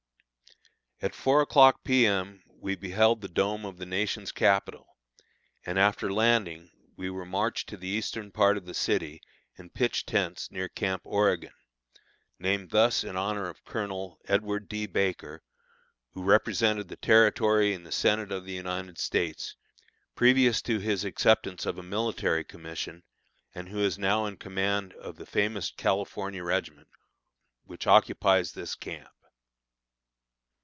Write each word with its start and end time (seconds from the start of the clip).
At 1.03 1.15
4 1.15 1.41
o'clock 1.41 1.83
P. 1.83 2.05
M. 2.05 2.43
we 2.59 2.75
beheld 2.75 3.21
the 3.21 3.27
dome 3.27 3.65
of 3.65 3.77
the 3.77 3.87
nation's 3.87 4.31
capitol, 4.31 4.85
and, 5.65 5.79
after 5.79 6.13
landing, 6.13 6.69
we 6.95 7.09
were 7.09 7.25
marched 7.25 7.69
to 7.69 7.77
the 7.77 7.87
eastern 7.87 8.29
part 8.31 8.55
of 8.55 8.67
the 8.67 8.75
city, 8.75 9.19
and 9.57 9.73
pitched 9.73 10.05
tents 10.05 10.51
near 10.51 10.69
Camp 10.69 11.01
Oregon 11.03 11.53
named 12.37 12.69
thus 12.69 13.03
in 13.03 13.17
honor 13.17 13.49
of 13.49 13.65
Colonel 13.65 14.19
Edward 14.25 14.69
D. 14.69 14.85
Baker, 14.85 15.41
who 16.11 16.21
represented 16.21 16.87
that 16.89 17.01
Territory 17.01 17.73
in 17.73 17.83
the 17.83 17.91
Senate 17.91 18.31
of 18.31 18.45
the 18.45 18.53
United 18.53 18.99
States, 18.99 19.55
previous 20.13 20.61
to 20.61 20.77
his 20.77 21.03
acceptance 21.03 21.65
of 21.65 21.79
a 21.79 21.81
military 21.81 22.43
commission, 22.43 23.01
and 23.55 23.69
who 23.69 23.79
is 23.79 23.97
now 23.97 24.27
in 24.27 24.37
command 24.37 24.93
of 24.93 25.15
the 25.15 25.25
famous 25.25 25.71
California 25.71 26.43
regiment 26.43 26.89
which 27.63 27.87
occupies 27.87 28.51
this 28.51 28.75
camp. 28.75 29.09